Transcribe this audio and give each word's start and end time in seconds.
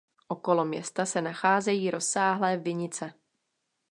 Okolo 0.27 0.65
města 0.65 1.05
se 1.05 1.21
nacházejí 1.21 1.91
rozsáhlé 1.91 2.57
vinice. 2.57 3.13